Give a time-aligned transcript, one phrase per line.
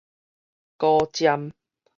[0.79, 1.53] 古箏